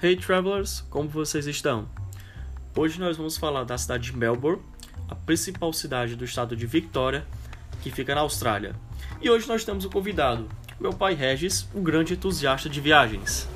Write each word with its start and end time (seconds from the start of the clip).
Hey 0.00 0.14
travelers, 0.14 0.84
como 0.90 1.08
vocês 1.08 1.48
estão? 1.48 1.88
Hoje 2.76 3.00
nós 3.00 3.16
vamos 3.16 3.36
falar 3.36 3.64
da 3.64 3.76
cidade 3.76 4.12
de 4.12 4.16
Melbourne, 4.16 4.62
a 5.08 5.16
principal 5.16 5.72
cidade 5.72 6.14
do 6.14 6.24
estado 6.24 6.54
de 6.54 6.66
Victoria, 6.66 7.26
que 7.82 7.90
fica 7.90 8.14
na 8.14 8.20
Austrália. 8.20 8.76
E 9.20 9.28
hoje 9.28 9.48
nós 9.48 9.64
temos 9.64 9.84
um 9.84 9.90
convidado, 9.90 10.48
meu 10.78 10.92
pai 10.92 11.14
Regis, 11.14 11.66
um 11.74 11.82
grande 11.82 12.12
entusiasta 12.14 12.68
de 12.68 12.80
viagens. 12.80 13.48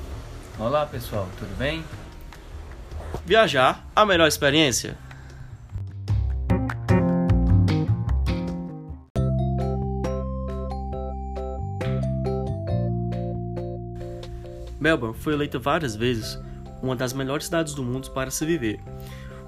Olá 0.59 0.85
pessoal, 0.85 1.29
tudo 1.39 1.57
bem? 1.57 1.81
Viajar, 3.25 3.87
a 3.95 4.05
melhor 4.05 4.27
experiência? 4.27 4.97
Melbourne 14.83 15.17
foi 15.17 15.31
eleita 15.31 15.57
várias 15.57 15.95
vezes 15.95 16.37
uma 16.81 16.93
das 16.93 17.13
melhores 17.13 17.45
cidades 17.45 17.73
do 17.73 17.81
mundo 17.81 18.11
para 18.11 18.29
se 18.29 18.45
viver. 18.45 18.81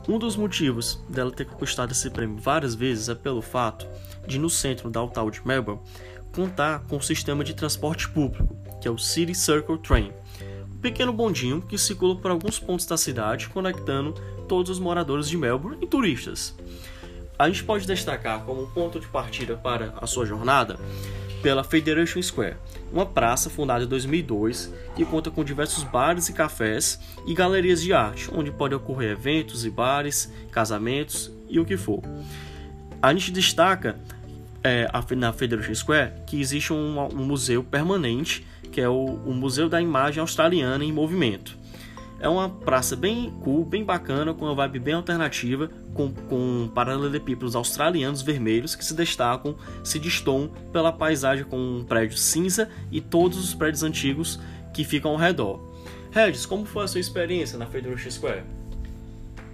Um 0.08 0.18
dos 0.18 0.38
motivos 0.38 1.04
dela 1.10 1.30
ter 1.30 1.44
conquistado 1.44 1.92
esse 1.92 2.10
prêmio 2.10 2.38
várias 2.38 2.74
vezes 2.74 3.10
é 3.10 3.16
pelo 3.16 3.42
fato 3.42 3.86
de, 4.26 4.40
no 4.40 4.50
centro 4.50 4.90
da 4.90 5.02
Downtown 5.02 5.30
de 5.30 5.46
Melbourne, 5.46 5.82
contar 6.34 6.86
com 6.88 6.96
um 6.96 7.02
sistema 7.02 7.44
de 7.44 7.54
transporte 7.54 8.08
público, 8.08 8.56
que 8.80 8.88
é 8.88 8.92
o 8.92 8.98
City 8.98 9.36
Circle 9.36 9.78
Train, 9.80 10.14
um 10.74 10.78
pequeno 10.78 11.12
bondinho 11.12 11.62
que 11.62 11.78
circula 11.78 12.16
por 12.16 12.32
alguns 12.32 12.58
pontos 12.58 12.86
da 12.86 12.96
cidade, 12.96 13.50
conectando 13.50 14.14
todos 14.48 14.72
os 14.72 14.80
moradores 14.80 15.28
de 15.28 15.36
Melbourne 15.36 15.80
e 15.82 15.88
turistas. 15.88 16.56
A 17.38 17.50
gente 17.50 17.62
pode 17.66 17.86
destacar 17.86 18.46
como 18.46 18.68
ponto 18.68 19.02
de 19.02 19.08
partida 19.08 19.58
para 19.58 19.94
a 20.00 20.08
sua 20.08 20.26
jornada 20.26 20.80
pela 21.46 21.64
Federation 21.64 22.20
Square, 22.24 22.56
uma 22.92 23.06
praça 23.06 23.52
fundada 23.52 23.84
em 23.84 23.88
2002 23.88 24.74
que 24.96 25.06
conta 25.06 25.30
com 25.30 25.44
diversos 25.44 25.84
bares 25.84 26.28
e 26.28 26.34
cafés 26.34 27.00
e 27.28 27.36
galerias 27.36 27.84
de 27.84 27.94
arte, 27.94 28.32
onde 28.34 28.50
podem 28.50 28.76
ocorrer 28.76 29.12
eventos 29.12 29.64
e 29.64 29.70
bares, 29.70 30.34
casamentos 30.52 31.32
e 31.48 31.60
o 31.60 31.66
que 31.66 31.78
for. 31.78 32.02
A 33.00 33.14
gente 33.14 33.30
destaca 33.30 33.96
é, 34.64 34.88
na 35.16 35.32
Federation 35.32 35.76
Square 35.76 36.14
que 36.26 36.42
existe 36.42 36.74
um, 36.74 37.00
um 37.14 37.24
museu 37.24 37.64
permanente, 37.64 38.44
que 38.72 38.82
é 38.82 38.90
o, 38.90 39.06
o 39.06 39.32
Museu 39.32 39.70
da 39.70 39.80
Imagem 39.80 40.22
Australiana 40.22 40.84
em 40.84 40.92
Movimento. 40.92 41.56
É 42.20 42.30
uma 42.30 42.50
praça 42.50 42.96
bem 42.96 43.32
cool, 43.44 43.66
bem 43.66 43.84
bacana, 43.84 44.34
com 44.34 44.46
uma 44.46 44.56
vibe 44.56 44.80
bem 44.80 44.94
alternativa, 44.94 45.70
com, 45.94 46.12
com 46.12 46.72
paralelepípedos 46.74 47.56
australianos 47.56 48.22
vermelhos 48.22 48.76
que 48.76 48.86
se 48.86 48.94
destacam, 48.94 49.56
se 49.84 50.00
destoam 50.00 50.50
pela 50.72 50.92
paisagem 50.92 51.44
com 51.44 51.58
um 51.58 51.84
prédio 51.84 52.18
cinza 52.18 52.70
e 52.92 53.02
todos 53.02 53.38
os 53.38 53.54
prédios 53.54 53.84
antigos 53.84 54.40
que 54.74 54.84
ficam 54.84 55.12
ao 55.12 55.18
redor. 55.18 55.60
Regis, 56.12 56.46
como 56.46 56.66
foi 56.66 56.86
a 56.86 56.88
sua 56.88 57.02
experiência 57.02 57.58
na 57.58 57.66
Federation 57.66 58.10
Square? 58.10 58.44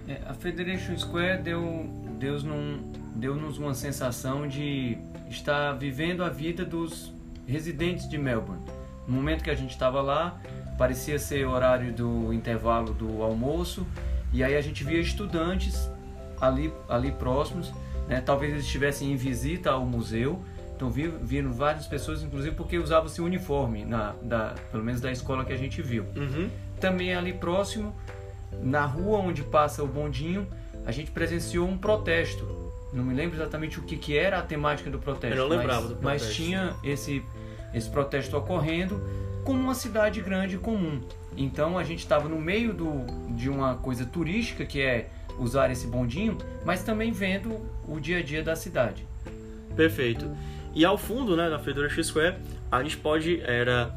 É, 0.06 0.20
a 0.26 0.34
Federation 0.34 0.96
Square 0.96 1.42
deu, 1.42 1.88
deu-nos 2.18 2.80
deu 3.14 3.34
uma 3.34 3.74
sensação 3.74 4.46
de 4.46 4.96
estar 5.28 5.72
vivendo 5.72 6.22
a 6.22 6.28
vida 6.28 6.64
dos 6.64 7.12
residentes 7.46 8.08
de 8.08 8.16
Melbourne. 8.18 8.62
No 9.06 9.14
momento 9.14 9.42
que 9.42 9.50
a 9.50 9.54
gente 9.54 9.70
estava 9.70 10.00
lá, 10.00 10.40
parecia 10.82 11.16
ser 11.16 11.46
horário 11.46 11.92
do 11.92 12.32
intervalo 12.32 12.92
do 12.92 13.22
almoço, 13.22 13.86
e 14.32 14.42
aí 14.42 14.56
a 14.56 14.60
gente 14.60 14.82
via 14.82 14.98
estudantes 14.98 15.88
ali, 16.40 16.74
ali 16.88 17.12
próximos, 17.12 17.72
né? 18.08 18.20
talvez 18.20 18.52
eles 18.52 18.64
estivessem 18.64 19.12
em 19.12 19.14
visita 19.14 19.70
ao 19.70 19.86
museu, 19.86 20.42
então 20.74 20.90
viram 20.90 21.52
várias 21.52 21.86
pessoas, 21.86 22.24
inclusive 22.24 22.56
porque 22.56 22.78
usava-se 22.78 23.20
uniforme, 23.20 23.84
na, 23.84 24.16
da, 24.22 24.56
pelo 24.72 24.82
menos 24.82 25.00
da 25.00 25.12
escola 25.12 25.44
que 25.44 25.52
a 25.52 25.56
gente 25.56 25.80
viu. 25.80 26.04
Uhum. 26.16 26.50
Também 26.80 27.14
ali 27.14 27.32
próximo, 27.32 27.94
na 28.60 28.84
rua 28.84 29.18
onde 29.18 29.44
passa 29.44 29.84
o 29.84 29.86
bondinho, 29.86 30.48
a 30.84 30.90
gente 30.90 31.12
presenciou 31.12 31.68
um 31.68 31.78
protesto. 31.78 32.44
Não 32.92 33.04
me 33.04 33.14
lembro 33.14 33.36
exatamente 33.36 33.78
o 33.78 33.82
que, 33.82 33.96
que 33.96 34.18
era 34.18 34.40
a 34.40 34.42
temática 34.42 34.90
do 34.90 34.98
protesto. 34.98 35.36
Eu 35.38 35.48
não 35.48 35.56
lembrava 35.56 35.82
mas, 35.82 35.88
do 35.90 35.96
protesto. 35.96 36.26
Mas 36.26 36.34
tinha 36.34 36.74
esse, 36.82 37.22
esse 37.72 37.88
protesto 37.88 38.36
ocorrendo 38.36 39.00
como 39.44 39.60
uma 39.60 39.74
cidade 39.74 40.20
grande 40.20 40.58
comum. 40.58 41.00
Então 41.36 41.78
a 41.78 41.84
gente 41.84 42.00
estava 42.00 42.28
no 42.28 42.40
meio 42.40 42.72
do, 42.72 43.06
de 43.34 43.48
uma 43.48 43.76
coisa 43.76 44.04
turística 44.04 44.64
que 44.64 44.80
é 44.80 45.08
usar 45.38 45.70
esse 45.70 45.86
bondinho, 45.86 46.36
mas 46.64 46.82
também 46.82 47.10
vendo 47.10 47.58
o 47.86 47.98
dia 47.98 48.18
a 48.18 48.22
dia 48.22 48.42
da 48.42 48.54
cidade. 48.54 49.06
Perfeito. 49.74 50.30
E 50.74 50.84
ao 50.84 50.96
fundo, 50.96 51.36
né, 51.36 51.48
na 51.48 51.58
Federation 51.58 52.02
Square, 52.02 52.36
a 52.70 52.82
gente 52.82 52.96
pode 52.96 53.40
era 53.42 53.92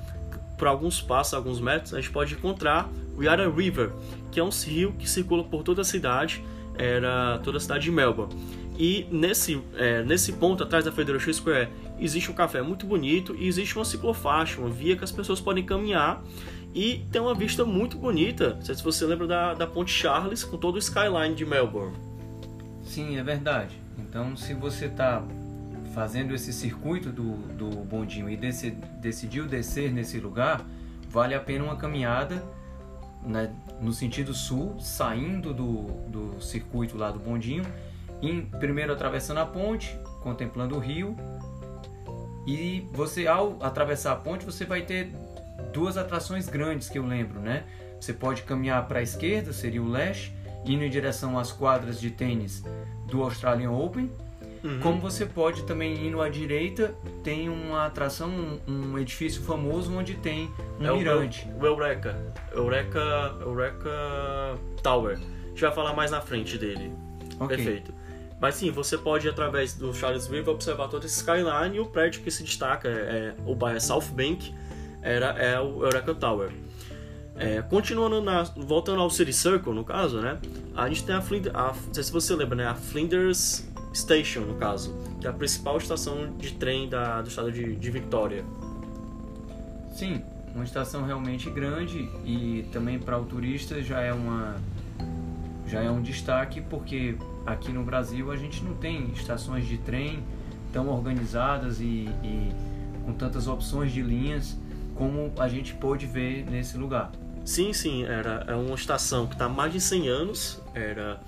por 0.58 0.68
alguns 0.68 1.02
passos, 1.02 1.34
alguns 1.34 1.60
metros, 1.60 1.94
a 1.94 2.00
gente 2.00 2.12
pode 2.12 2.34
encontrar 2.34 2.90
o 3.18 3.24
Yarra 3.24 3.50
River, 3.50 3.92
que 4.32 4.40
é 4.40 4.44
um 4.44 4.50
rio 4.50 4.94
que 4.94 5.10
circula 5.10 5.44
por 5.44 5.64
toda 5.64 5.82
a 5.82 5.86
cidade, 5.86 6.44
era 6.78 7.40
toda 7.44 7.58
a 7.58 7.60
cidade 7.60 7.86
de 7.86 7.92
Melbourne. 7.92 8.34
E 8.78 9.08
nesse, 9.10 9.62
é, 9.78 10.04
nesse 10.04 10.34
ponto 10.34 10.64
atrás 10.64 10.84
da 10.84 10.92
Federation 10.92 11.32
Square 11.32 11.70
existe 12.00 12.32
um 12.32 12.34
café 12.34 12.62
muito 12.62 12.86
bonito 12.86 13.36
e 13.36 13.48
existe 13.48 13.76
uma 13.76 13.86
ciclofaixa, 13.86 14.60
uma 14.60 14.70
via 14.70 14.96
que 14.96 15.04
as 15.04 15.12
pessoas 15.12 15.40
podem 15.40 15.66
caminhar 15.66 16.24
e 16.74 17.06
tem 17.12 17.22
uma 17.22 17.34
vista 17.34 17.64
muito 17.64 17.98
bonita. 17.98 18.56
Não 18.56 18.62
sei 18.62 18.76
se 18.76 18.84
você 18.84 19.06
lembra 19.06 19.28
da, 19.28 19.54
da 19.54 19.68
Ponte 19.68 19.92
Charles 19.92 20.44
com 20.44 20.58
todo 20.58 20.76
o 20.76 20.80
skyline 20.80 21.34
de 21.34 21.46
Melbourne. 21.46 21.96
Sim, 22.84 23.18
é 23.18 23.24
verdade. 23.24 23.80
Então, 23.98 24.36
se 24.36 24.54
você 24.54 24.86
está 24.86 25.24
fazendo 25.94 26.34
esse 26.34 26.52
circuito 26.52 27.10
do, 27.10 27.38
do 27.54 27.70
bondinho 27.86 28.30
e 28.30 28.36
desse, 28.36 28.72
decidiu 29.00 29.46
descer 29.46 29.92
nesse 29.92 30.20
lugar, 30.20 30.66
vale 31.10 31.34
a 31.34 31.40
pena 31.40 31.64
uma 31.64 31.78
caminhada 31.78 32.44
né, 33.26 33.54
no 33.82 33.94
sentido 33.94 34.34
sul, 34.34 34.78
saindo 34.80 35.54
do, 35.54 35.84
do 36.10 36.42
circuito 36.42 36.98
lá 36.98 37.12
do 37.12 37.20
bondinho 37.20 37.64
em, 38.22 38.42
primeiro 38.42 38.94
atravessando 38.94 39.40
a 39.40 39.46
ponte, 39.46 39.98
contemplando 40.22 40.76
o 40.76 40.80
rio. 40.80 41.16
E 42.46 42.88
você, 42.92 43.28
ao 43.28 43.58
atravessar 43.62 44.12
a 44.14 44.16
ponte, 44.16 44.46
você 44.46 44.66
vai 44.66 44.84
ter 44.84 45.12
duas 45.74 45.98
atrações 45.98 46.48
grandes 46.48 46.90
que 46.90 46.98
eu 46.98 47.06
lembro, 47.06 47.40
né? 47.40 47.64
Você 48.00 48.14
pode 48.14 48.44
caminhar 48.44 48.88
para 48.88 49.00
a 49.00 49.02
esquerda, 49.02 49.52
seria 49.52 49.82
o 49.82 49.90
leste, 49.90 50.34
indo 50.66 50.84
em 50.84 50.90
direção 50.90 51.38
às 51.38 51.52
quadras 51.52 52.00
de 52.00 52.12
tênis 52.12 52.64
do 53.08 53.24
Australian 53.24 53.72
Open. 53.72 54.12
Uhum. 54.64 54.80
Como 54.80 55.00
você 55.00 55.26
pode 55.26 55.64
também 55.64 56.08
indo 56.08 56.22
à 56.22 56.28
direita, 56.28 56.96
tem 57.24 57.50
uma 57.50 57.86
atração, 57.86 58.30
um, 58.30 58.60
um 58.72 58.98
edifício 58.98 59.44
famoso 59.44 59.96
onde 59.96 60.16
tem 60.16 60.50
um 60.80 60.88
é 60.88 60.92
mirante. 60.92 61.48
O, 61.60 61.66
Eureka. 61.66 62.18
Eureka. 62.52 63.36
Eureka 63.42 63.90
Tower. 64.82 65.18
A 65.18 65.48
gente 65.50 65.62
vai 65.62 65.72
falar 65.72 65.94
mais 65.94 66.10
na 66.10 66.20
frente 66.20 66.58
dele. 66.58 66.92
Okay. 67.40 67.58
Perfeito. 67.58 67.94
Mas 68.40 68.56
sim, 68.56 68.70
você 68.70 68.98
pode, 68.98 69.28
através 69.28 69.74
do 69.74 69.94
Charles 69.94 70.28
River, 70.28 70.50
observar 70.50 70.88
todo 70.90 71.06
esse 71.06 71.18
skyline 71.18 71.78
e 71.78 71.80
o 71.80 71.86
prédio 71.86 72.22
que 72.22 72.30
se 72.30 72.44
destaca, 72.44 72.90
é, 72.90 73.34
o 73.46 73.56
bairro 73.56 73.80
South 73.80 74.12
Bank, 74.14 74.54
era, 75.02 75.28
é 75.32 75.60
o 75.60 75.84
Eureka 75.84 76.14
Tower. 76.14 76.52
É, 77.38 77.62
continuando, 77.62 78.22
na, 78.22 78.44
voltando 78.44 79.02
ao 79.02 79.10
City 79.10 79.34
Circle, 79.34 79.74
no 79.74 79.84
caso, 79.84 80.22
né? 80.22 80.40
A 80.76 80.88
gente 80.88 81.04
tem 81.04 81.16
a, 81.16 81.20
a 81.20 81.74
não 81.74 81.94
sei 81.94 82.04
se 82.04 82.12
você 82.12 82.34
lembra, 82.36 82.56
né? 82.56 82.66
A 82.66 82.76
Flinders 82.76 83.68
Station, 83.94 84.42
no 84.42 84.56
caso, 84.56 84.96
que 85.20 85.28
é 85.28 85.30
a 85.30 85.34
principal 85.34 85.78
estação 85.78 86.36
de 86.38 86.54
trem 86.54 86.90
da, 86.90 87.22
do 87.22 87.30
estado 87.30 87.52
de, 87.52 87.76
de 87.76 87.92
Victoria. 87.92 88.44
Sim, 89.94 90.22
uma 90.54 90.64
estação 90.64 91.06
realmente 91.06 91.50
grande 91.50 92.10
e 92.26 92.66
também 92.72 92.98
para 92.98 93.18
o 93.20 93.26
turista 93.26 93.82
já 93.82 94.02
é 94.02 94.14
uma 94.14 94.56
já 95.68 95.82
é 95.82 95.90
um 95.90 96.02
destaque 96.02 96.62
porque 96.62 97.18
aqui 97.46 97.72
no 97.72 97.84
Brasil 97.84 98.32
a 98.32 98.36
gente 98.36 98.64
não 98.64 98.74
tem 98.74 99.10
estações 99.12 99.68
de 99.68 99.78
trem 99.78 100.24
tão 100.74 100.90
organizadas 100.90 101.80
e, 101.80 102.10
e 102.24 102.52
com 103.06 103.14
tantas 103.14 103.48
opções 103.48 103.92
de 103.92 104.02
linhas 104.02 104.58
como 104.96 105.32
a 105.38 105.48
gente 105.48 105.74
pôde 105.74 106.06
ver 106.06 106.46
nesse 106.46 106.78
lugar. 106.78 107.12
Sim, 107.44 107.74
sim, 107.74 108.04
era 108.04 108.44
é 108.48 108.56
uma 108.56 108.76
estação 108.76 109.28
que 109.28 109.34
está 109.34 109.46
há 109.46 109.50
mais 109.50 109.72
de 109.72 109.80
100 109.80 110.08
anos, 110.08 110.62
era 110.74 111.20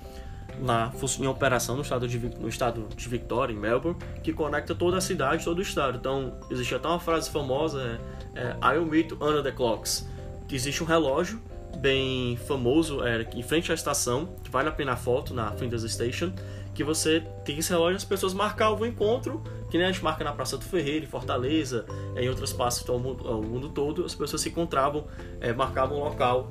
lá 0.62 0.92
em 1.20 1.28
operação 1.28 1.76
no 1.76 1.82
estado, 1.82 2.08
de, 2.08 2.18
no 2.18 2.48
estado 2.48 2.88
de 2.96 3.08
Victoria, 3.08 3.56
em 3.56 3.60
Melbourne, 3.60 4.00
que 4.24 4.34
conecta 4.34 4.74
toda 4.74 4.98
a 4.98 5.02
cidade, 5.02 5.44
todo 5.44 5.60
o 5.60 5.62
estado. 5.62 5.98
Então, 5.98 6.34
existe 6.50 6.74
até 6.74 6.88
uma 6.88 7.00
frase 7.00 7.30
famosa, 7.30 8.00
é, 8.34 8.42
é 8.42 8.76
I'll 8.76 8.86
meet 8.86 9.12
under 9.14 9.44
the 9.44 9.52
clocks, 9.52 10.08
que 10.48 10.56
existe 10.56 10.82
um 10.82 10.88
relógio 10.88 11.40
bem 11.78 12.38
famoso 12.48 13.04
é, 13.04 13.28
em 13.34 13.44
frente 13.44 13.72
à 13.72 13.76
estação, 13.76 14.36
que 14.44 14.50
vale 14.50 14.70
a 14.70 14.72
pena 14.72 14.94
a 14.94 14.96
foto 14.96 15.34
na 15.34 15.52
Flinders 15.52 15.84
Station, 15.92 16.32
que 16.74 16.84
você 16.84 17.24
tem 17.44 17.58
esse 17.58 17.70
relógio 17.72 17.98
as 17.98 18.06
pessoas 18.06 18.34
marcavam 18.34 18.82
o 18.82 18.86
encontro, 18.86 19.42
que 19.70 19.78
nem 19.78 19.88
a 19.88 19.92
gente 19.92 20.04
marca 20.04 20.24
na 20.24 20.32
Praça 20.32 20.58
do 20.58 20.64
Ferreira, 20.64 21.06
em 21.06 21.08
Fortaleza, 21.08 21.86
é, 22.16 22.24
em 22.24 22.30
outras 22.30 22.54
praças 22.54 22.88
ao 22.88 23.00
mundo, 23.00 23.28
ao 23.28 23.42
mundo 23.42 23.70
todo, 23.70 24.06
as 24.06 24.14
pessoas 24.14 24.42
se 24.42 24.50
encontravam, 24.50 25.08
é, 25.40 25.54
marcavam 25.54 25.98
o 25.98 26.04
local 26.04 26.50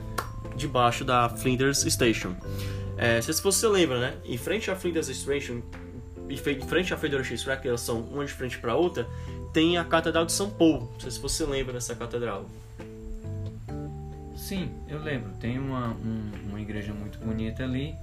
debaixo 0.56 1.04
da 1.04 1.28
Flinders 1.28 1.80
Station. 1.82 2.34
É, 2.96 3.20
se 3.20 3.40
você 3.42 3.68
lembra, 3.68 4.00
né? 4.00 4.14
Em 4.24 4.38
frente 4.38 4.70
à 4.70 4.74
Flinders 4.74 5.08
Station, 5.08 5.60
em 6.28 6.36
frente 6.36 6.92
à 6.92 6.96
Federation 6.96 7.36
Square, 7.36 7.60
que 7.60 7.68
elas 7.68 7.82
são 7.82 8.00
uma 8.00 8.24
de 8.24 8.32
frente 8.32 8.58
para 8.58 8.74
outra, 8.74 9.06
tem 9.52 9.78
a 9.78 9.84
Catedral 9.84 10.26
de 10.26 10.32
São 10.32 10.50
Paulo. 10.50 10.90
Não 10.92 11.00
sei 11.00 11.10
se 11.10 11.20
você 11.20 11.44
lembra 11.44 11.74
dessa 11.74 11.94
catedral. 11.94 12.46
Sim, 14.46 14.70
eu 14.86 15.00
lembro. 15.00 15.32
Tem 15.40 15.58
uma, 15.58 15.88
um, 15.88 16.30
uma 16.48 16.60
igreja 16.60 16.94
muito 16.94 17.18
bonita 17.18 17.64
ali. 17.64 17.96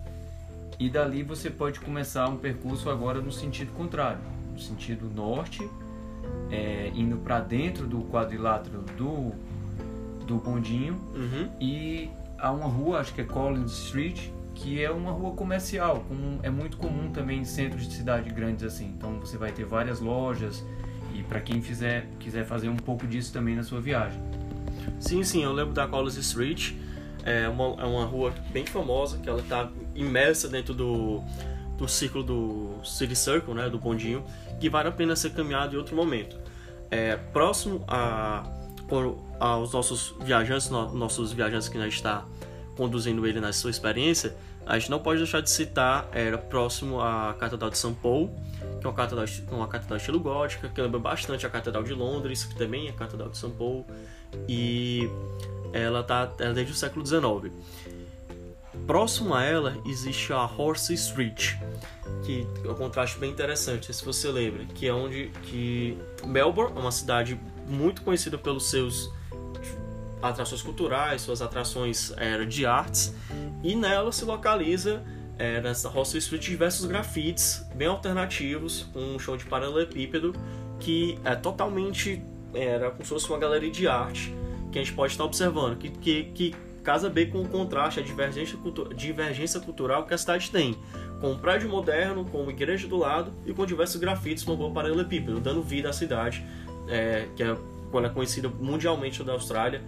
E 0.78 0.90
dali 0.90 1.24
você 1.24 1.50
pode 1.50 1.80
começar 1.80 2.28
um 2.28 2.36
percurso 2.36 2.90
agora 2.90 3.22
no 3.22 3.32
sentido 3.32 3.72
contrário, 3.72 4.20
no 4.52 4.60
sentido 4.60 5.10
norte, 5.10 5.66
é, 6.52 6.92
indo 6.94 7.16
para 7.16 7.40
dentro 7.40 7.88
do 7.88 8.02
quadrilátero 8.02 8.82
do, 8.98 9.32
do 10.26 10.36
bondinho. 10.36 10.96
Uhum. 11.16 11.50
E 11.62 12.10
há 12.38 12.52
uma 12.52 12.68
rua, 12.68 13.00
acho 13.00 13.14
que 13.14 13.22
é 13.22 13.24
Collins 13.24 13.72
Street, 13.86 14.28
que 14.54 14.84
é 14.84 14.92
uma 14.92 15.12
rua 15.12 15.32
comercial, 15.32 16.04
como 16.10 16.42
é 16.44 16.50
muito 16.50 16.76
comum 16.76 17.10
também 17.10 17.40
em 17.40 17.46
centros 17.46 17.88
de 17.88 17.94
cidade 17.94 18.30
grandes 18.32 18.66
assim. 18.66 18.94
Então 18.98 19.18
você 19.18 19.38
vai 19.38 19.54
ter 19.54 19.64
várias 19.64 20.02
lojas 20.02 20.62
e 21.16 21.24
para 21.24 21.40
quem 21.40 21.62
fizer, 21.62 22.06
quiser 22.20 22.44
fazer 22.44 22.68
um 22.68 22.76
pouco 22.76 23.08
disso 23.08 23.32
também 23.32 23.56
na 23.56 23.64
sua 23.64 23.80
viagem. 23.80 24.20
Sim, 25.00 25.24
sim, 25.24 25.44
eu 25.44 25.52
lembro 25.52 25.74
da 25.74 25.88
Collins 25.88 26.18
Street. 26.18 26.74
É 27.26 27.48
uma, 27.48 27.82
é 27.82 27.86
uma 27.86 28.06
rua 28.06 28.34
bem 28.52 28.66
famosa, 28.66 29.18
que 29.18 29.30
ela 29.30 29.40
está 29.40 29.70
imersa 29.96 30.50
dentro 30.50 30.74
do, 30.74 31.22
do 31.78 31.88
ciclo 31.88 32.22
do 32.22 32.80
City 32.84 33.16
Circle, 33.16 33.54
né, 33.54 33.70
do 33.70 33.80
bondinho, 33.80 34.24
que 34.60 34.70
vale 34.70 34.90
a 34.90 34.92
pena 34.92 35.16
ser 35.16 35.32
caminhado 35.32 35.76
em 35.76 35.78
outro 35.78 35.96
momento. 35.96 36.38
É, 36.92 37.16
próximo 37.16 37.84
a, 37.88 38.44
aos 39.40 39.74
nossos 39.74 40.14
viajantes, 40.22 40.70
nossos 40.70 41.32
viajantes 41.32 41.70
que 41.70 41.78
nós 41.78 41.94
está 41.94 42.26
conduzindo 42.76 43.26
ele 43.26 43.40
na 43.40 43.54
sua 43.54 43.72
experiência, 43.72 44.36
a 44.66 44.78
gente 44.80 44.90
não 44.90 45.00
pode 45.00 45.20
deixar 45.20 45.42
de 45.42 45.50
citar, 45.50 46.08
era 46.12 46.38
próximo 46.38 47.02
à 47.02 47.36
Catedral 47.38 47.70
de 47.70 47.78
São 47.78 47.94
Paulo, 47.94 48.32
que 48.80 48.86
é 48.86 48.90
uma 48.90 48.96
catedral, 48.96 49.26
uma 49.52 49.68
catedral 49.68 49.98
estilo 49.98 50.20
gótica, 50.20 50.70
que 50.70 50.82
lembra 50.82 51.00
bastante 51.00 51.46
a 51.46 51.50
Catedral 51.50 51.84
de 51.84 51.94
Londres, 51.94 52.44
que 52.44 52.56
também 52.56 52.88
é 52.88 52.92
a 52.92 52.94
Catedral 52.94 53.30
de 53.30 53.38
São 53.38 53.52
Paulo, 53.52 53.86
e 54.48 55.10
ela 55.72 56.04
tá 56.04 56.32
ela 56.40 56.52
é 56.52 56.54
desde 56.54 56.74
o 56.74 56.76
século 56.76 57.06
XIX. 57.06 57.54
Próximo 58.88 59.34
a 59.34 59.44
ela 59.44 59.78
existe 59.86 60.34
a 60.34 60.44
Horse 60.44 60.94
Street, 60.94 61.54
que 62.26 62.46
é 62.66 62.70
um 62.70 62.76
contraste 62.76 63.18
bem 63.18 63.32
interessante, 63.32 63.94
se 63.94 64.04
você 64.04 64.30
lembra, 64.30 64.66
que 64.66 64.88
é 64.88 64.94
onde 64.94 65.32
que 65.44 65.98
Melbourne 66.26 66.76
é 66.76 66.80
uma 66.80 66.92
cidade 66.92 67.40
muito 67.68 68.02
conhecida 68.02 68.38
pelos 68.38 68.70
seus 68.70 69.10
atrações 70.22 70.62
culturais, 70.62 71.22
suas 71.22 71.42
atrações 71.42 72.12
era, 72.18 72.46
de 72.46 72.66
artes, 72.66 73.14
e 73.64 73.76
nela 73.76 74.12
se 74.12 74.26
localiza 74.26 75.04
é, 75.38 75.62
nessa 75.62 75.90
Street 76.18 76.42
diversos 76.42 76.86
grafites 76.86 77.66
bem 77.76 77.88
alternativos, 77.88 78.88
um 78.96 79.18
show 79.18 79.38
de 79.38 79.46
paralelepípedo 79.46 80.34
que 80.80 81.18
é 81.24 81.36
totalmente 81.36 82.22
era 82.54 82.92
como 82.92 83.04
se 83.04 83.10
fosse 83.10 83.30
uma 83.30 83.40
galeria 83.40 83.72
de 83.72 83.88
arte 83.88 84.34
que 84.72 84.80
a 84.80 84.84
gente 84.84 84.94
pode 84.94 85.14
estar 85.14 85.24
observando, 85.24 85.78
que, 85.78 85.90
que, 85.90 86.24
que 86.34 86.56
casa 86.84 87.10
bem 87.10 87.30
com 87.30 87.42
o 87.42 87.48
contraste, 87.48 88.00
a 88.00 88.04
divergência, 88.04 88.58
cultu 88.58 88.94
divergência 88.94 89.60
cultural 89.60 90.06
que 90.06 90.14
a 90.14 90.18
cidade 90.18 90.50
tem, 90.52 90.76
com 91.22 91.32
um 91.32 91.38
prédio 91.38 91.70
moderno, 91.70 92.26
com 92.26 92.42
uma 92.42 92.52
igreja 92.52 92.88
do 92.88 92.98
lado 92.98 93.32
e 93.46 93.54
com 93.54 93.66
diversos 93.66 94.00
grafites 94.00 94.46
no 94.46 94.72
paralelepípedo, 94.72 95.40
dando 95.40 95.62
vida 95.62 95.90
à 95.90 95.94
cidade, 95.94 96.44
é, 96.90 97.28
que 97.36 97.44
é, 97.44 97.52
é 97.52 98.10
conhecida 98.10 98.50
mundialmente 98.50 99.24
da 99.24 99.34
Austrália 99.34 99.82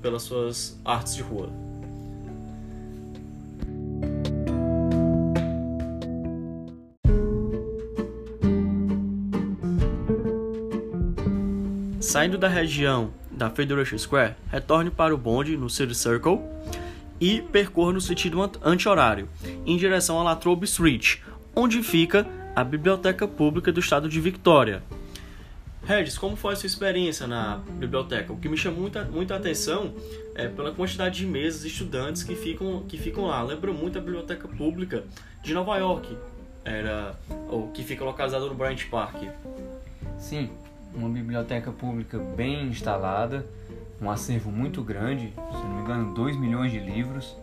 pelas 0.00 0.22
suas 0.22 0.80
artes 0.84 1.16
de 1.16 1.22
rua. 1.22 1.50
Saindo 12.04 12.36
da 12.36 12.48
região 12.48 13.14
da 13.30 13.48
Federation 13.48 13.96
Square, 13.96 14.34
retorne 14.52 14.90
para 14.90 15.14
o 15.14 15.18
bonde 15.18 15.56
no 15.56 15.70
City 15.70 15.94
Circle 15.94 16.38
e 17.18 17.40
percorra 17.40 17.94
no 17.94 18.00
sentido 18.00 18.38
anti-horário, 18.62 19.26
em 19.64 19.74
direção 19.78 20.20
a 20.20 20.22
Latrobe 20.22 20.66
Street, 20.66 21.20
onde 21.56 21.82
fica 21.82 22.26
a 22.54 22.62
Biblioteca 22.62 23.26
Pública 23.26 23.72
do 23.72 23.80
Estado 23.80 24.06
de 24.06 24.20
Victoria, 24.20 24.82
Regis, 25.86 26.16
como 26.16 26.36
foi 26.36 26.52
a 26.54 26.56
sua 26.56 26.66
experiência 26.66 27.26
na 27.26 27.60
biblioteca? 27.78 28.32
O 28.32 28.38
que 28.38 28.48
me 28.48 28.56
chamou 28.56 28.82
muita, 28.82 29.04
muita 29.04 29.36
atenção 29.36 29.94
é 30.34 30.46
pela 30.46 30.72
quantidade 30.72 31.18
de 31.18 31.26
mesas 31.26 31.64
e 31.64 31.68
estudantes 31.68 32.22
que 32.22 32.34
ficam, 32.34 32.84
que 32.88 32.96
ficam 32.96 33.26
lá. 33.26 33.42
Lembra 33.42 33.70
muito 33.72 33.98
a 33.98 34.00
biblioteca 34.00 34.48
pública 34.48 35.04
de 35.42 35.52
Nova 35.52 35.76
York, 35.76 36.16
era, 36.64 37.14
ou 37.50 37.68
que 37.68 37.82
fica 37.82 38.02
localizada 38.02 38.46
no 38.46 38.54
Bryant 38.54 38.86
Park. 38.90 39.24
Sim, 40.18 40.50
uma 40.94 41.08
biblioteca 41.08 41.72
pública 41.72 42.18
bem 42.18 42.68
instalada, 42.68 43.46
um 44.00 44.10
acervo 44.10 44.50
muito 44.50 44.82
grande, 44.82 45.28
se 45.28 45.62
não 45.62 45.76
me 45.76 45.82
engano, 45.82 46.14
2 46.14 46.36
milhões 46.36 46.72
de 46.72 46.78
livros. 46.78 47.36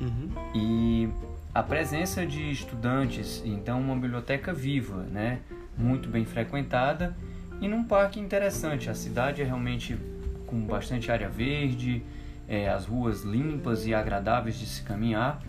Uhum. 0.00 0.30
E 0.54 1.08
a 1.54 1.62
presença 1.62 2.26
de 2.26 2.50
estudantes, 2.50 3.42
então 3.44 3.80
uma 3.80 3.94
biblioteca 3.94 4.52
viva, 4.52 5.02
né? 5.04 5.40
muito 5.76 6.08
bem 6.08 6.24
frequentada 6.24 7.16
e 7.60 7.68
num 7.68 7.84
parque 7.84 8.18
interessante. 8.18 8.88
A 8.88 8.94
cidade 8.94 9.42
é 9.42 9.44
realmente 9.44 9.96
com 10.46 10.60
bastante 10.60 11.10
área 11.10 11.28
verde, 11.28 12.02
é, 12.48 12.68
as 12.68 12.86
ruas 12.86 13.22
limpas 13.22 13.86
e 13.86 13.94
agradáveis 13.94 14.58
de 14.58 14.66
se 14.66 14.82
caminhar. 14.82 15.42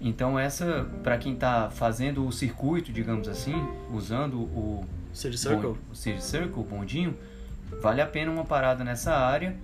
Então 0.00 0.38
essa, 0.38 0.88
para 1.02 1.18
quem 1.18 1.34
está 1.34 1.70
fazendo 1.70 2.26
o 2.26 2.32
circuito, 2.32 2.92
digamos 2.92 3.28
assim, 3.28 3.54
usando 3.92 4.40
o 4.40 4.84
City 5.18 5.36
Circle, 5.36 5.74
City 5.92 6.22
Circle, 6.22 6.62
bondinho, 6.62 7.18
vale 7.82 8.00
a 8.00 8.06
pena 8.06 8.30
uma 8.30 8.44
parada 8.44 8.84
nessa 8.84 9.12
área 9.12 9.56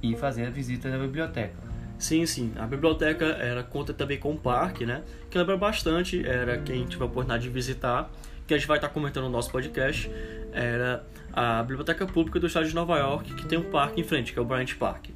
e 0.00 0.14
fazer 0.14 0.46
a 0.46 0.50
visita 0.50 0.88
da 0.88 0.96
biblioteca. 0.96 1.56
Sim, 1.98 2.24
sim. 2.26 2.52
A 2.56 2.64
biblioteca 2.64 3.24
era 3.24 3.64
conta 3.64 3.92
também 3.92 4.20
com 4.20 4.32
o 4.32 4.38
parque, 4.38 4.86
né? 4.86 5.02
Que 5.28 5.36
lembra 5.36 5.56
bastante, 5.56 6.24
era 6.24 6.58
quem 6.58 6.86
tiver 6.86 7.02
a 7.02 7.06
oportunidade 7.06 7.42
de 7.42 7.48
visitar, 7.48 8.08
que 8.46 8.54
a 8.54 8.56
gente 8.56 8.68
vai 8.68 8.78
estar 8.78 8.88
comentando 8.90 9.24
no 9.24 9.30
nosso 9.30 9.50
podcast, 9.50 10.08
era 10.52 11.04
a 11.32 11.60
Biblioteca 11.64 12.06
Pública 12.06 12.38
do 12.38 12.46
Estado 12.46 12.68
de 12.68 12.74
Nova 12.74 12.96
York, 12.96 13.34
que 13.34 13.46
tem 13.46 13.58
um 13.58 13.68
parque 13.68 14.00
em 14.00 14.04
frente, 14.04 14.32
que 14.32 14.38
é 14.38 14.42
o 14.42 14.44
Bryant 14.44 14.76
Park. 14.76 15.06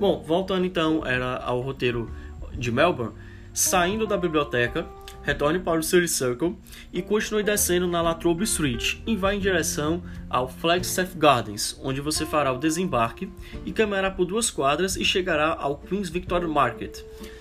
Bom, 0.00 0.22
voltando 0.22 0.64
então 0.64 1.04
era 1.04 1.36
ao 1.36 1.60
roteiro 1.60 2.10
de 2.52 2.72
Melbourne, 2.72 3.12
saindo 3.52 4.06
da 4.06 4.16
biblioteca, 4.16 4.86
retorne 5.24 5.58
para 5.58 5.80
o 5.80 5.82
City 5.82 6.06
Circle 6.06 6.56
e 6.92 7.02
continue 7.02 7.42
descendo 7.42 7.88
na 7.88 8.00
Latrobe 8.00 8.44
Street 8.44 8.98
e 9.06 9.16
vá 9.16 9.34
em 9.34 9.40
direção 9.40 10.02
ao 10.28 10.48
Flagstaff 10.48 11.16
Gardens, 11.16 11.78
onde 11.82 12.00
você 12.00 12.24
fará 12.24 12.52
o 12.52 12.58
desembarque 12.58 13.28
e 13.64 13.72
caminhará 13.72 14.10
por 14.10 14.26
duas 14.26 14.50
quadras 14.50 14.96
e 14.96 15.04
chegará 15.04 15.56
ao 15.58 15.78
Queen's 15.78 16.08
Victoria 16.08 16.46
Market. 16.46 17.00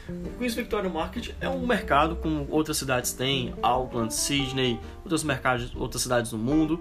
O 0.10 0.38
Queen's 0.38 0.56
Victoria 0.56 0.90
Market 0.90 1.32
é 1.40 1.48
um 1.48 1.66
mercado 1.66 2.16
como 2.16 2.48
outras 2.50 2.78
cidades 2.78 3.14
têm, 3.14 3.54
Auckland, 3.62 4.14
Sydney, 4.14 4.80
outros 5.04 5.24
mercados, 5.24 5.72
outras 5.76 6.02
cidades 6.02 6.32
do 6.32 6.38
mundo, 6.38 6.80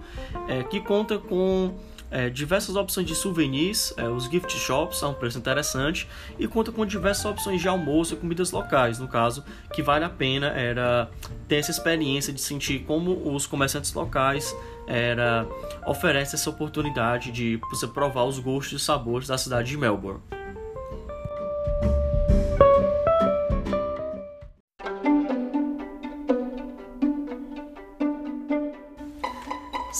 é, 0.48 0.62
que 0.62 0.80
conta 0.80 1.18
com 1.18 1.74
é, 2.12 2.28
diversas 2.28 2.76
opções 2.76 3.06
de 3.06 3.14
souvenirs, 3.14 3.94
é, 3.96 4.06
os 4.06 4.24
gift 4.24 4.52
shops 4.58 5.02
a 5.02 5.08
um 5.08 5.14
preço 5.14 5.38
interessante 5.38 6.06
e 6.38 6.46
conta 6.46 6.70
com 6.70 6.84
diversas 6.84 7.24
opções 7.24 7.60
de 7.60 7.66
almoço 7.66 8.14
e 8.14 8.16
comidas 8.16 8.52
locais, 8.52 8.98
no 8.98 9.08
caso, 9.08 9.42
que 9.72 9.82
vale 9.82 10.04
a 10.04 10.10
pena 10.10 10.48
era 10.48 11.10
ter 11.48 11.56
essa 11.56 11.70
experiência 11.70 12.32
de 12.32 12.40
sentir 12.40 12.80
como 12.80 13.34
os 13.34 13.46
comerciantes 13.46 13.92
locais 13.94 14.54
era 14.86 15.46
oferecem 15.86 16.34
essa 16.34 16.50
oportunidade 16.50 17.32
de 17.32 17.58
você 17.70 17.86
provar 17.86 18.24
os 18.24 18.38
gostos 18.38 18.82
e 18.82 18.84
sabores 18.84 19.28
da 19.28 19.38
cidade 19.38 19.70
de 19.70 19.78
Melbourne. 19.78 20.20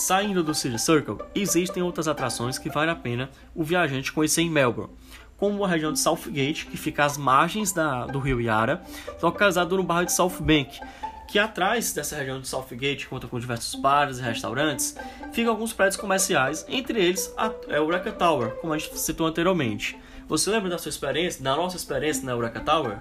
Saindo 0.02 0.42
do 0.42 0.52
City 0.52 0.80
Circle, 0.80 1.18
existem 1.32 1.80
outras 1.80 2.08
atrações 2.08 2.58
que 2.58 2.68
vale 2.68 2.90
a 2.90 2.96
pena 2.96 3.30
o 3.54 3.62
viajante 3.62 4.12
conhecer 4.12 4.42
em 4.42 4.50
Melbourne, 4.50 4.92
como 5.36 5.64
a 5.64 5.68
região 5.68 5.92
de 5.92 6.00
Southgate, 6.00 6.66
que 6.66 6.76
fica 6.76 7.04
às 7.04 7.16
margens 7.16 7.70
da, 7.70 8.06
do 8.06 8.18
rio 8.18 8.40
Yarra, 8.40 8.82
localizado 9.22 9.76
no 9.76 9.84
bairro 9.84 10.06
de 10.06 10.12
South 10.12 10.40
Bank, 10.40 10.80
que 11.28 11.38
atrás 11.38 11.92
dessa 11.92 12.16
região 12.16 12.40
de 12.40 12.48
Southgate, 12.48 13.06
conta 13.06 13.28
com 13.28 13.38
diversos 13.38 13.80
bares 13.80 14.18
e 14.18 14.22
restaurantes, 14.22 14.96
ficam 15.32 15.52
alguns 15.52 15.72
prédios 15.72 15.96
comerciais, 15.96 16.66
entre 16.68 17.00
eles 17.00 17.32
a, 17.36 17.52
é 17.68 17.78
Eureka 17.78 18.10
Tower, 18.10 18.56
como 18.56 18.72
a 18.72 18.78
gente 18.78 18.98
citou 18.98 19.28
anteriormente. 19.28 19.96
Você 20.26 20.50
lembra 20.50 20.68
da 20.68 20.78
sua 20.78 20.90
experiência, 20.90 21.44
da 21.44 21.54
nossa 21.54 21.76
experiência 21.76 22.24
na 22.24 22.32
Eureka 22.32 22.58
Tower? 22.58 22.98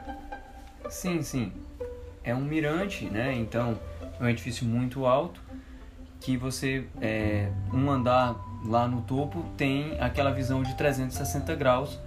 Sim, 0.88 1.24
sim. 1.24 1.51
É 2.24 2.36
um 2.36 2.41
mirante, 2.41 3.05
né? 3.05 3.34
Então, 3.34 3.79
é 4.20 4.24
um 4.24 4.29
edifício 4.29 4.67
muito 4.67 5.08
alto 5.08 5.40
que 6.21 6.37
você, 6.37 6.85
é, 7.01 7.49
um 7.73 7.89
andar 7.89 8.35
lá 8.63 8.87
no 8.87 9.01
topo, 9.01 9.43
tem 9.57 9.97
aquela 9.99 10.31
visão 10.31 10.63
de 10.63 10.73
360 10.75 11.53
graus 11.55 11.99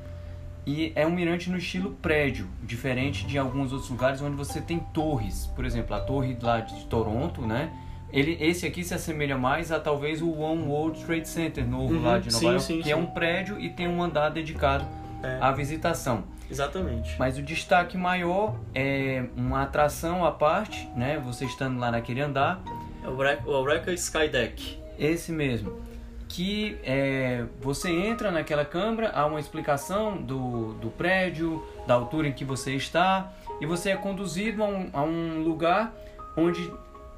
e 0.67 0.93
é 0.95 1.07
um 1.07 1.11
mirante 1.11 1.51
no 1.51 1.59
estilo 1.59 1.91
prédio, 2.01 2.49
diferente 2.63 3.27
de 3.27 3.37
alguns 3.37 3.73
outros 3.73 3.91
lugares 3.91 4.23
onde 4.23 4.37
você 4.37 4.61
tem 4.61 4.79
torres. 4.79 5.47
Por 5.55 5.65
exemplo, 5.67 5.95
a 5.95 6.01
torre 6.01 6.37
lá 6.41 6.61
de 6.61 6.87
Toronto, 6.87 7.43
né? 7.43 7.71
Ele, 8.11 8.39
esse 8.41 8.65
aqui 8.65 8.85
se 8.85 8.95
assemelha 8.95 9.37
mais 9.37 9.73
a 9.73 9.81
talvez 9.81 10.23
o 10.23 10.31
One 10.31 10.63
World 10.63 11.05
Trade 11.05 11.29
Center 11.29 11.67
novo 11.67 11.95
uhum, 11.95 12.03
lá 12.03 12.19
de 12.19 12.27
Nova 12.27 12.39
sim, 12.39 12.47
York, 12.47 12.63
sim, 12.63 12.79
que 12.79 12.85
sim. 12.85 12.93
é 12.93 12.97
um 12.97 13.07
prédio 13.07 13.59
e 13.61 13.69
tem 13.69 13.89
um 13.89 14.01
andar 14.01 14.31
dedicado 14.31 14.87
É. 15.23 15.39
a 15.41 15.51
visitação. 15.51 16.23
Exatamente. 16.49 17.17
Mas 17.19 17.37
o 17.37 17.43
destaque 17.43 17.99
maior 17.99 18.55
é 18.75 19.25
uma 19.37 19.63
atração 19.63 20.25
à 20.25 20.31
parte, 20.31 20.89
né? 20.95 21.21
Você 21.27 21.45
estando 21.45 21.81
lá 21.81 21.91
naquele 21.91 22.21
andar, 22.21 22.63
o 23.05 23.11
Eureka- 23.11 23.43
o 23.49 23.53
Eureka 23.53 23.93
Skydeck. 23.93 24.79
esse 24.99 25.33
mesmo. 25.33 25.83
Que 26.29 26.77
é, 26.83 27.45
você 27.61 27.91
entra 27.91 28.31
naquela 28.31 28.65
câmara, 28.65 29.11
há 29.15 29.25
uma 29.27 29.39
explicação 29.39 30.17
do, 30.17 30.73
do 30.75 30.89
prédio, 30.91 31.65
da 31.87 31.95
altura 31.95 32.27
em 32.29 32.33
que 32.33 32.45
você 32.45 32.75
está, 32.75 33.33
e 33.61 33.67
você 33.67 33.91
é 33.91 33.97
conduzido 33.97 34.63
a 34.65 34.67
um, 34.67 34.91
a 34.93 35.03
um 35.03 35.43
lugar 35.45 35.95
onde 36.37 36.69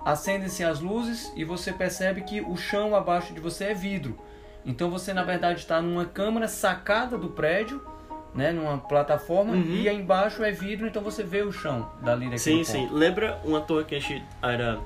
acendem-se 0.05 0.63
as 0.63 0.81
luzes 0.81 1.33
e 1.35 1.45
você 1.45 1.73
percebe 1.73 2.21
que 2.23 2.41
o 2.43 2.57
chão 2.57 2.95
abaixo 2.95 3.33
de 3.33 3.41
você 3.41 3.67
é 3.67 3.75
vidro. 3.75 4.19
Então 4.65 4.91
você 4.91 5.15
na 5.15 5.23
verdade 5.23 5.61
está 5.61 5.81
numa 5.81 6.05
câmara 6.05 6.47
sacada 6.47 7.17
do 7.17 7.29
prédio, 7.29 7.81
né, 8.35 8.53
numa 8.53 8.77
plataforma, 8.77 9.53
Uhum. 9.53 9.63
e 9.63 9.89
embaixo 9.89 10.45
é 10.45 10.51
vidro, 10.53 10.87
então 10.87 11.01
você 11.03 11.23
vê 11.23 11.41
o 11.41 11.51
chão 11.51 11.91
dali 12.03 12.25
daquele 12.27 12.39
Sim, 12.39 12.57
ponto. 12.59 12.67
sim. 12.67 12.89
Lembra 12.93 13.41
uma 13.45 13.61
torre 13.63 13.85
que 13.85 13.95
a 13.95 13.99
gente 14.01 14.23
era, 14.43 14.79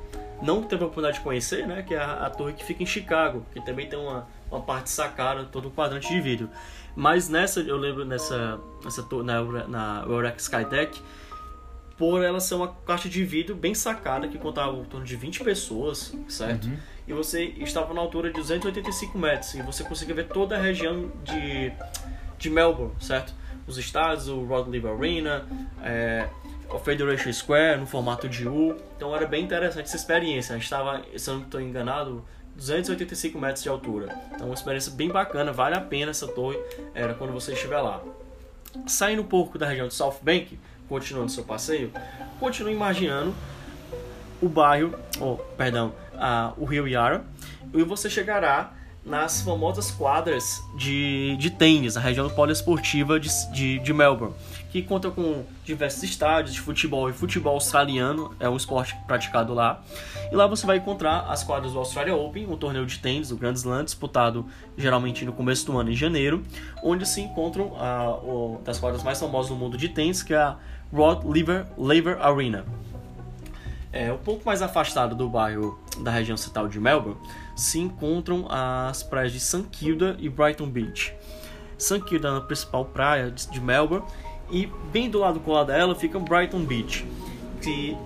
não 0.43 0.63
teve 0.63 0.83
a 0.83 0.87
oportunidade 0.87 1.19
de 1.19 1.25
conhecer, 1.25 1.67
né? 1.67 1.83
Que 1.83 1.95
é 1.95 1.99
a, 1.99 2.27
a 2.27 2.31
torre 2.31 2.53
que 2.53 2.65
fica 2.65 2.83
em 2.83 2.87
Chicago, 2.87 3.45
que 3.53 3.61
também 3.65 3.89
tem 3.89 3.99
uma, 3.99 4.27
uma 4.51 4.61
parte 4.61 4.91
sacada, 4.91 5.45
todo 5.45 5.69
um 5.69 5.71
quadrante 5.71 6.09
de 6.09 6.21
vidro. 6.21 6.49
Mas 6.95 7.29
nessa, 7.29 7.61
eu 7.61 7.77
lembro 7.77 8.05
nessa, 8.05 8.59
nessa 8.85 9.03
torre, 9.03 9.25
na, 9.25 9.43
na 9.69 10.05
Eureka 10.07 10.39
Skydeck, 10.39 11.01
por 11.97 12.25
ela 12.25 12.41
ser 12.41 12.55
uma 12.55 12.69
caixa 12.87 13.09
de 13.09 13.23
vidro 13.25 13.55
bem 13.55 13.75
sacada, 13.75 14.27
que 14.27 14.39
contava 14.39 14.75
em 14.77 14.85
torno 14.85 15.05
de 15.05 15.17
20 15.17 15.45
pessoas, 15.45 16.15
certo? 16.29 16.67
Uhum. 16.67 16.77
E 17.07 17.13
você 17.13 17.45
estava 17.59 17.93
na 17.93 18.01
altura 18.01 18.29
de 18.29 18.37
285 18.37 19.19
metros, 19.19 19.55
e 19.55 19.63
você 19.63 19.85
conseguia 19.85 20.15
ver 20.15 20.29
toda 20.29 20.57
a 20.57 20.61
região 20.61 21.11
de, 21.23 21.73
de 22.39 22.49
Melbourne, 22.49 22.95
certo? 23.01 23.35
Os 23.67 23.77
estádios, 23.77 24.29
o 24.29 24.45
Rod 24.45 24.67
Laver 24.75 24.93
Arena, 24.93 25.47
é, 25.83 26.27
Federation 26.79 27.33
Square 27.33 27.81
no 27.81 27.87
formato 27.87 28.29
de 28.29 28.47
U. 28.49 28.77
Então 28.97 29.15
era 29.15 29.27
bem 29.27 29.45
interessante 29.45 29.87
essa 29.87 29.97
experiência. 29.97 30.55
A 30.55 30.57
gente 30.59 30.65
estava, 30.65 31.03
se 31.17 31.29
eu 31.29 31.35
não 31.35 31.43
estou 31.43 31.61
enganado, 31.61 32.25
285 32.57 33.39
metros 33.39 33.63
de 33.63 33.69
altura. 33.69 34.15
Então 34.35 34.47
uma 34.47 34.55
experiência 34.55 34.93
bem 34.93 35.09
bacana, 35.09 35.53
vale 35.53 35.75
a 35.77 35.81
pena 35.81 36.11
essa 36.11 36.29
torre 36.29 36.59
era 36.95 37.15
quando 37.15 37.33
você 37.33 37.53
estiver 37.53 37.81
lá. 37.81 38.01
Saindo 38.87 39.23
um 39.23 39.27
pouco 39.27 39.59
da 39.59 39.67
região 39.67 39.89
de 39.89 39.95
South 39.95 40.17
Bank, 40.23 40.59
continuando 40.89 41.31
seu 41.31 41.43
passeio, 41.45 41.93
continue 42.39 42.73
imaginando 42.73 43.35
o 44.41 44.49
bairro, 44.49 44.95
oh, 45.21 45.37
perdão, 45.57 45.93
a- 46.17 46.53
o 46.57 46.65
Rio 46.65 46.87
Yara, 46.89 47.25
e 47.75 47.83
você 47.83 48.09
chegará 48.09 48.73
nas 49.05 49.41
famosas 49.43 49.91
quadras 49.91 50.63
de, 50.77 51.37
de 51.39 51.51
tênis, 51.51 51.97
a 51.97 52.01
região 52.01 52.29
poliesportiva 52.29 53.19
de, 53.19 53.29
de, 53.53 53.79
de 53.79 53.93
Melbourne, 53.93 54.35
que 54.71 54.83
conta 54.83 55.11
com 55.11 55.45
diversos 55.65 56.03
estádios 56.05 56.55
de 56.55 56.61
futebol 56.61 57.11
e 57.11 57.13
futebol 57.13 57.55
australiano, 57.55 58.35
é 58.39 58.49
um 58.49 58.57
esporte 58.57 58.97
praticado 59.07 59.53
lá. 59.53 59.83
E 60.31 60.35
lá 60.35 60.47
você 60.47 60.65
vai 60.65 60.77
encontrar 60.77 61.27
as 61.29 61.43
quadras 61.43 61.73
do 61.73 61.79
Australia 61.79 62.15
Open, 62.15 62.47
um 62.47 62.57
torneio 62.57 62.87
de 62.87 62.99
tênis, 63.01 63.33
o 63.33 63.37
Grand 63.37 63.55
Slam, 63.55 63.85
disputado 63.85 64.47
geralmente 64.77 65.25
no 65.25 65.33
começo 65.33 65.67
do 65.67 65.77
ano, 65.77 65.91
em 65.91 65.97
janeiro, 65.97 66.43
onde 66.85 67.05
se 67.07 67.21
encontram 67.21 67.75
a, 67.77 68.11
o, 68.11 68.61
das 68.65 68.79
quadras 68.79 69.03
mais 69.03 69.19
famosas 69.19 69.51
do 69.51 69.57
mundo 69.57 69.77
de 69.77 69.89
tênis, 69.89 70.23
que 70.23 70.33
é 70.33 70.39
a 70.39 70.57
Rod 70.93 71.25
Laver, 71.25 71.67
Laver 71.77 72.25
Arena. 72.25 72.65
É, 73.93 74.13
um 74.13 74.19
pouco 74.19 74.45
mais 74.47 74.63
afastado 74.63 75.17
do 75.17 75.29
bairro 75.29 75.81
da 76.01 76.13
região 76.13 76.37
central 76.37 76.69
de 76.69 76.79
Melbourne, 76.79 77.21
se 77.57 77.81
encontram 77.81 78.47
as 78.49 79.03
praias 79.03 79.33
de 79.33 79.41
St 79.41 79.65
Kilda 79.73 80.17
e 80.21 80.29
Brighton 80.29 80.69
Beach. 80.69 81.13
St 81.77 82.01
Kilda 82.03 82.29
é 82.29 82.37
a 82.37 82.41
principal 82.41 82.85
praia 82.85 83.31
de 83.31 83.61
Melbourne 83.61 84.07
e 84.51 84.67
bem 84.93 85.09
do 85.09 85.19
lado 85.19 85.41
colado 85.41 85.69
dela 85.69 85.95
fica 85.95 86.19
Brighton 86.19 86.65
Beach, 86.65 87.07
que 87.63 87.97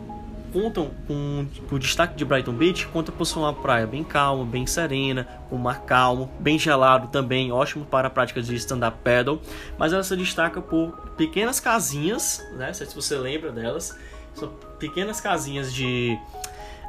contam 0.52 0.92
com 1.08 1.46
o 1.68 1.78
destaque 1.80 2.14
de 2.14 2.24
Brighton 2.24 2.52
Beach 2.52 2.86
conta 2.86 3.10
por 3.10 3.24
ser 3.24 3.40
uma 3.40 3.52
praia 3.52 3.88
bem 3.88 4.04
calma, 4.04 4.44
bem 4.44 4.66
serena, 4.66 5.26
com 5.50 5.56
mar 5.56 5.80
calmo, 5.80 6.30
bem 6.38 6.56
gelado 6.56 7.08
também, 7.08 7.50
ótimo 7.50 7.84
para 7.84 8.06
a 8.06 8.10
prática 8.10 8.40
de 8.40 8.54
stand-up 8.54 8.98
paddle, 9.02 9.40
mas 9.76 9.92
ela 9.92 10.04
se 10.04 10.16
destaca 10.16 10.62
por 10.62 10.92
pequenas 11.16 11.58
casinhas, 11.58 12.40
né? 12.56 12.72
Se 12.72 12.86
você 12.94 13.16
lembra 13.16 13.50
delas, 13.50 13.98
são 14.34 14.48
pequenas 14.78 15.20
casinhas 15.20 15.74
de 15.74 16.16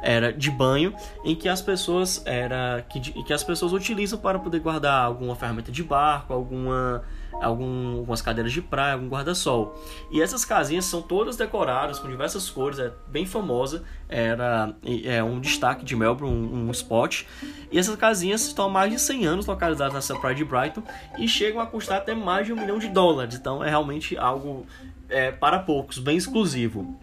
era 0.02 0.32
de 0.32 0.50
banho 0.50 0.94
em 1.24 1.34
que 1.34 1.48
as 1.48 1.60
pessoas 1.60 2.22
era 2.24 2.84
que, 2.88 3.00
que 3.00 3.32
as 3.32 3.42
pessoas 3.42 3.72
utilizam 3.72 4.18
para 4.18 4.38
poder 4.38 4.60
guardar 4.60 5.04
alguma 5.04 5.34
ferramenta 5.34 5.72
de 5.72 5.82
barco, 5.82 6.32
alguma 6.32 7.02
algum, 7.40 7.98
algumas 7.98 8.22
cadeiras 8.22 8.52
de 8.52 8.62
praia, 8.62 8.94
algum 8.94 9.08
guarda-sol. 9.08 9.74
E 10.10 10.20
essas 10.20 10.44
casinhas 10.44 10.84
são 10.84 11.02
todas 11.02 11.36
decoradas 11.36 11.98
com 11.98 12.08
diversas 12.08 12.48
cores, 12.48 12.78
é 12.78 12.92
bem 13.08 13.26
famosa, 13.26 13.84
era 14.08 14.74
é 15.04 15.22
um 15.22 15.40
destaque 15.40 15.84
de 15.84 15.94
Melbourne, 15.96 16.34
um, 16.34 16.68
um 16.68 16.70
spot. 16.70 17.24
E 17.70 17.78
essas 17.78 17.96
casinhas 17.96 18.46
estão 18.46 18.66
há 18.66 18.68
mais 18.68 18.92
de 18.92 18.98
100 18.98 19.26
anos 19.26 19.46
localizadas 19.46 19.94
nessa 19.94 20.14
praia 20.18 20.34
de 20.34 20.44
Brighton 20.44 20.82
e 21.18 21.28
chegam 21.28 21.60
a 21.60 21.66
custar 21.66 21.98
até 21.98 22.14
mais 22.14 22.46
de 22.46 22.52
um 22.52 22.56
milhão 22.56 22.78
de 22.78 22.88
dólares. 22.88 23.34
Então 23.34 23.62
é 23.62 23.68
realmente 23.68 24.16
algo 24.16 24.66
é, 25.08 25.30
para 25.30 25.58
poucos, 25.58 25.98
bem 25.98 26.16
exclusivo. 26.16 26.98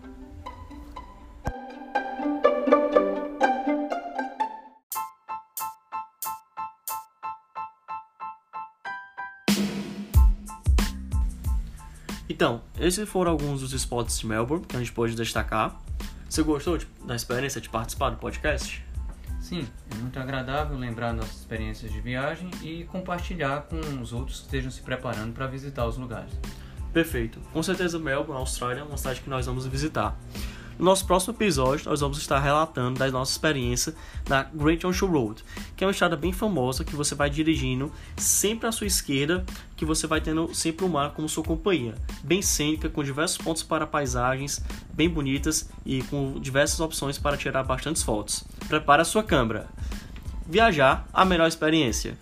Então, 12.29 12.61
esses 12.79 13.07
foram 13.07 13.31
alguns 13.31 13.61
dos 13.61 13.73
spots 13.73 14.19
de 14.19 14.25
Melbourne 14.27 14.65
que 14.65 14.75
a 14.75 14.79
gente 14.79 14.91
pôde 14.91 15.15
destacar. 15.15 15.79
Você 16.29 16.41
gostou 16.41 16.77
de- 16.77 16.87
da 17.05 17.15
experiência 17.15 17.59
de 17.61 17.69
participar 17.69 18.09
do 18.09 18.17
podcast? 18.17 18.83
Sim, 19.39 19.67
é 19.91 19.95
muito 19.95 20.17
agradável 20.19 20.77
lembrar 20.77 21.13
nossas 21.13 21.35
experiências 21.39 21.91
de 21.91 21.99
viagem 21.99 22.49
e 22.63 22.85
compartilhar 22.85 23.63
com 23.63 23.77
os 24.01 24.13
outros 24.13 24.39
que 24.39 24.45
estejam 24.45 24.71
se 24.71 24.81
preparando 24.81 25.33
para 25.33 25.45
visitar 25.47 25.85
os 25.85 25.97
lugares. 25.97 26.31
Perfeito. 26.93 27.39
Com 27.51 27.61
certeza 27.61 27.99
Melbourne, 27.99 28.39
Austrália, 28.39 28.81
é 28.81 28.83
uma 28.83 28.97
cidade 28.97 29.19
que 29.21 29.29
nós 29.29 29.45
vamos 29.45 29.65
visitar. 29.67 30.17
No 30.77 30.85
nosso 30.85 31.05
próximo 31.05 31.33
episódio, 31.33 31.89
nós 31.89 32.01
vamos 32.01 32.17
estar 32.17 32.39
relatando 32.39 32.99
da 32.99 33.09
nossa 33.11 33.31
experiência 33.31 33.93
na 34.27 34.43
Great 34.43 34.85
Ocean 34.85 35.07
Road, 35.07 35.43
que 35.75 35.83
é 35.83 35.87
uma 35.87 35.91
estrada 35.91 36.15
bem 36.15 36.31
famosa 36.31 36.83
que 36.83 36.95
você 36.95 37.13
vai 37.15 37.29
dirigindo 37.29 37.91
sempre 38.17 38.67
à 38.67 38.71
sua 38.71 38.87
esquerda, 38.87 39.45
que 39.75 39.85
você 39.85 40.07
vai 40.07 40.19
tendo 40.19 40.53
sempre 40.53 40.85
o 40.85 40.89
mar 40.89 41.11
como 41.11 41.29
sua 41.29 41.43
companhia. 41.43 41.95
Bem 42.23 42.41
cênica, 42.41 42.89
com 42.89 43.03
diversos 43.03 43.37
pontos 43.37 43.63
para 43.63 43.85
paisagens 43.85 44.63
bem 44.93 45.09
bonitas 45.09 45.69
e 45.85 46.01
com 46.03 46.39
diversas 46.39 46.79
opções 46.79 47.17
para 47.17 47.37
tirar 47.37 47.63
bastantes 47.63 48.03
fotos. 48.03 48.43
Prepare 48.67 49.01
a 49.01 49.05
sua 49.05 49.23
câmera. 49.23 49.67
Viajar, 50.47 51.07
a 51.13 51.25
melhor 51.25 51.47
experiência. 51.47 52.17